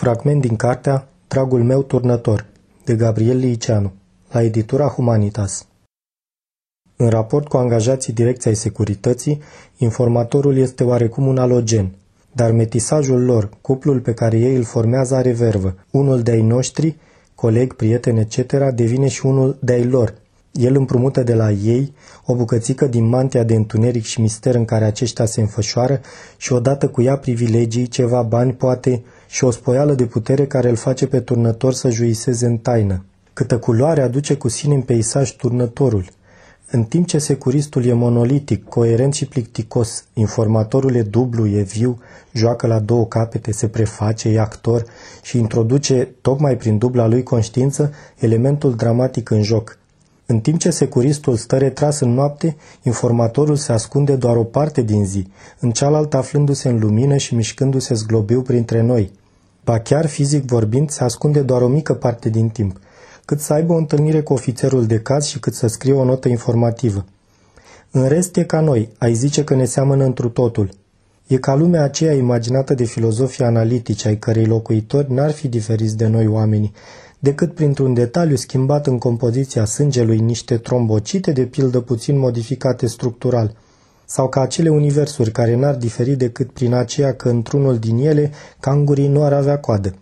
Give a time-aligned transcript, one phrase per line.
[0.00, 2.46] Fragment din cartea Dragul meu turnător,
[2.84, 3.92] de Gabriel Liceanu,
[4.30, 5.66] la editura Humanitas.
[6.96, 9.42] În raport cu angajații Direcției Securității,
[9.76, 11.90] informatorul este oarecum un alogen,
[12.32, 15.74] dar metisajul lor, cuplul pe care ei îl formează are vervă.
[15.90, 16.96] Unul de-ai noștri,
[17.34, 20.14] coleg, prieten, etc., devine și unul de-ai lor.
[20.52, 21.94] El împrumută de la ei
[22.26, 26.00] o bucățică din mantia de întuneric și mister în care aceștia se înfășoară
[26.36, 30.76] și odată cu ea privilegii, ceva bani, poate, și o spoială de putere care îl
[30.76, 33.04] face pe turnător să juiseze în taină.
[33.32, 36.04] Câtă culoare aduce cu sine în peisaj turnătorul.
[36.70, 41.98] În timp ce securistul e monolitic, coerent și plicticos, informatorul e dublu, e viu,
[42.32, 44.84] joacă la două capete, se preface, e actor
[45.22, 49.78] și introduce, tocmai prin dubla lui conștiință, elementul dramatic în joc.
[50.26, 55.04] În timp ce securistul stă retras în noapte, informatorul se ascunde doar o parte din
[55.04, 55.26] zi,
[55.60, 59.18] în cealaltă aflându-se în lumină și mișcându-se zglobiu printre noi.
[59.64, 62.80] Ba chiar, fizic vorbind, se ascunde doar o mică parte din timp,
[63.24, 66.28] cât să aibă o întâlnire cu ofițerul de caz și cât să scrie o notă
[66.28, 67.04] informativă.
[67.90, 70.70] În rest e ca noi, ai zice că ne seamănă întru totul.
[71.26, 76.06] E ca lumea aceea imaginată de filozofii analitici, ai cărei locuitori n-ar fi diferiți de
[76.06, 76.72] noi oamenii,
[77.18, 83.54] decât printr-un detaliu schimbat în compoziția sângelui niște trombocite de pildă puțin modificate structural–
[84.12, 88.30] sau ca acele universuri care n-ar diferi decât prin aceea că într-unul din ele
[88.60, 89.94] cangurii nu ar avea coadă.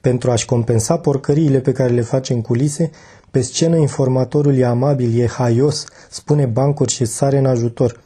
[0.00, 2.90] Pentru a-și compensa porcăriile pe care le face în culise,
[3.30, 8.00] pe scenă informatorul e amabil, e haios, spune bancuri și sare în ajutor.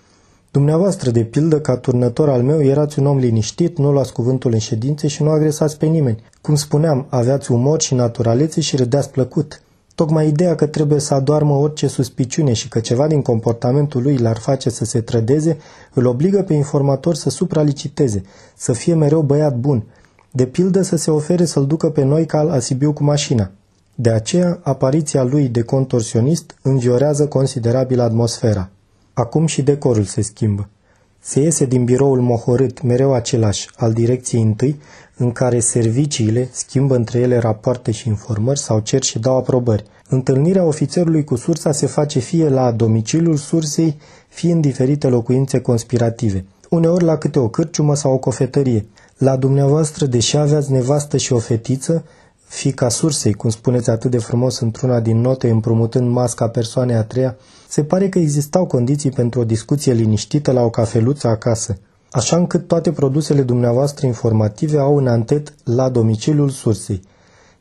[0.51, 4.59] Dumneavoastră, de pildă, ca turnător al meu, erați un om liniștit, nu luați cuvântul în
[4.59, 6.23] ședințe și nu agresați pe nimeni.
[6.41, 9.63] Cum spuneam, aveați umor și naturalețe și râdeați plăcut.
[9.95, 14.39] Tocmai ideea că trebuie să adoarmă orice suspiciune și că ceva din comportamentul lui l-ar
[14.39, 15.59] face să se trădeze,
[15.95, 18.23] îl obligă pe informator să supraliciteze,
[18.57, 19.85] să fie mereu băiat bun,
[20.31, 23.51] de pildă să se ofere să-l ducă pe noi cal la Sibiu cu mașina.
[23.95, 28.71] De aceea, apariția lui de contorsionist înviorează considerabil atmosfera.
[29.13, 30.69] Acum și decorul se schimbă.
[31.25, 34.81] Se iese din biroul mohorât, mereu același, al direcției întâi,
[35.17, 39.85] în care serviciile schimbă între ele rapoarte și informări sau cer și dau aprobări.
[40.09, 43.97] Întâlnirea ofițerului cu sursa se face fie la domiciliul sursei,
[44.29, 48.87] fie în diferite locuințe conspirative, uneori la câte o cârciumă sau o cofetărie.
[49.19, 52.05] La dumneavoastră, deși aveați nevastă și o fetiță,
[52.53, 57.37] fica sursei, cum spuneți atât de frumos într-una din note împrumutând masca persoanei a treia,
[57.69, 61.79] se pare că existau condiții pentru o discuție liniștită la o cafeluță acasă,
[62.11, 67.03] așa încât toate produsele dumneavoastră informative au un antet la domiciliul sursei.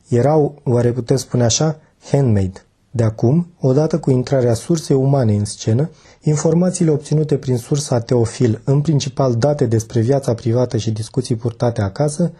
[0.08, 1.80] Erau, oare puteți spune așa,
[2.10, 2.64] handmade.
[2.94, 5.90] De acum, odată cu intrarea sursei umane în scenă,
[6.22, 12.32] informațiile obținute prin sursa Teofil, în principal date despre viața privată și discuții purtate acasă,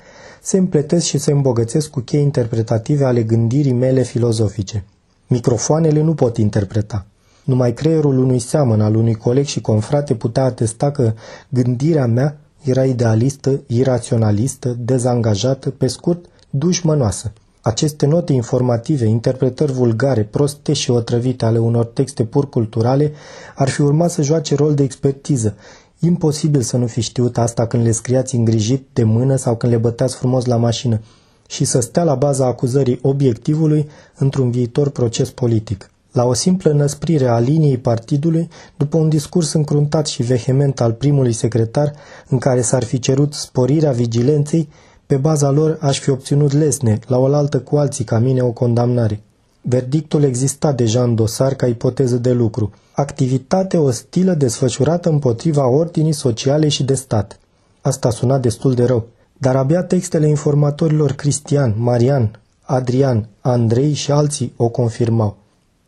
[0.42, 4.84] se împletesc și se îmbogățesc cu chei interpretative ale gândirii mele filozofice.
[5.26, 7.06] Microfoanele nu pot interpreta.
[7.44, 11.12] Numai creierul unui seamăn al unui coleg și confrate putea atesta că
[11.48, 17.32] gândirea mea era idealistă, iraționalistă, dezangajată, pe scurt, dușmănoasă.
[17.64, 23.12] Aceste note informative, interpretări vulgare, proste și otrăvite ale unor texte pur culturale
[23.54, 25.54] ar fi urmat să joace rol de expertiză.
[25.98, 29.78] Imposibil să nu fi știut asta când le scriați îngrijit de mână sau când le
[29.78, 31.00] băteați frumos la mașină
[31.48, 35.90] și să stea la baza acuzării obiectivului într-un viitor proces politic.
[36.12, 41.32] La o simplă năsprire a liniei partidului, după un discurs încruntat și vehement al primului
[41.32, 41.92] secretar,
[42.28, 44.68] în care s-ar fi cerut sporirea vigilenței,
[45.12, 49.20] pe baza lor aș fi obținut lesne, la oaltă cu alții ca mine, o condamnare.
[49.60, 52.70] Verdictul exista deja în dosar ca ipoteză de lucru.
[52.92, 57.38] Activitate ostilă desfășurată împotriva ordinii sociale și de stat.
[57.80, 59.06] Asta suna destul de rău.
[59.38, 65.36] Dar abia textele informatorilor Cristian, Marian, Adrian, Andrei și alții o confirmau.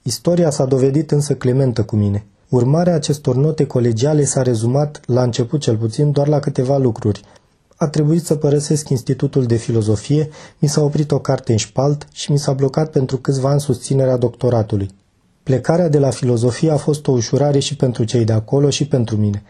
[0.03, 2.25] Istoria s-a dovedit însă clementă cu mine.
[2.49, 7.23] Urmarea acestor note colegiale s-a rezumat, la început cel puțin, doar la câteva lucruri.
[7.77, 12.31] A trebuit să părăsesc Institutul de Filozofie, mi s-a oprit o carte în șpalt și
[12.31, 14.91] mi s-a blocat pentru câțiva ani susținerea doctoratului.
[15.43, 19.17] Plecarea de la filozofie a fost o ușurare și pentru cei de acolo și pentru
[19.17, 19.43] mine.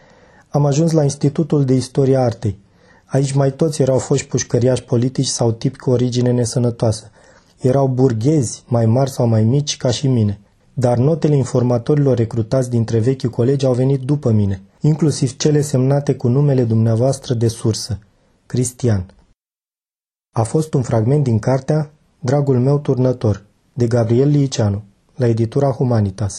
[0.49, 2.57] Am ajuns la Institutul de Istoria Artei.
[3.05, 7.11] Aici mai toți erau foști pușcăriași politici sau tipi cu origine nesănătoasă.
[7.59, 10.39] Erau burghezi, mai mari sau mai mici, ca și mine
[10.77, 16.27] dar notele informatorilor recrutați dintre vechi colegi au venit după mine, inclusiv cele semnate cu
[16.27, 17.99] numele dumneavoastră de sursă,
[18.55, 19.05] Cristian.
[20.35, 24.83] A fost un fragment din cartea Dragul meu turnător, de Gabriel Liceanu,
[25.15, 26.35] la editura Humanitas.